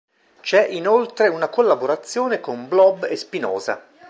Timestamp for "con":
2.39-2.67